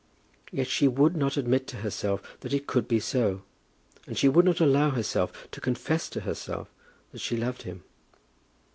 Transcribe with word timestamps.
Yet 0.51 0.67
she 0.67 0.87
would 0.87 1.15
not 1.15 1.37
admit 1.37 1.67
to 1.67 1.77
herself 1.77 2.23
that 2.39 2.55
it 2.55 2.65
could 2.65 2.87
be 2.87 2.99
so, 2.99 3.43
and 4.07 4.17
she 4.17 4.27
would 4.27 4.45
not 4.45 4.59
allow 4.59 4.89
herself 4.89 5.47
to 5.51 5.61
confess 5.61 6.09
to 6.09 6.21
herself 6.21 6.71
that 7.11 7.19
she 7.21 7.37
loved 7.37 7.61
him. 7.61 7.83